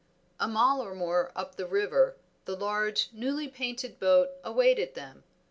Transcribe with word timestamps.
A 0.39 0.47
mile 0.47 0.81
or 0.81 0.95
more 0.95 1.31
up 1.35 1.57
the 1.57 1.67
river 1.67 2.15
the 2.45 2.55
large, 2.55 3.09
newly 3.13 3.47
painted 3.47 3.99
boat 3.99 4.31
awaited 4.43 4.95
them. 4.95 5.23